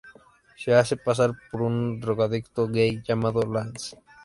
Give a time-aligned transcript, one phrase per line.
[0.57, 3.95] Se hace pasar por un drogadicto gay llamado Lance.